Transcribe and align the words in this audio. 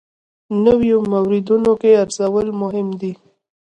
نویو 0.63 0.97
موردونو 1.11 1.71
کې 1.81 1.91
ارزول 2.03 2.47
مهم 2.61 2.87
دي. 2.99 3.11